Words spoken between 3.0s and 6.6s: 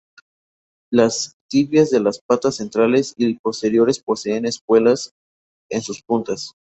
y posteriores poseen espuelas en sus puntas.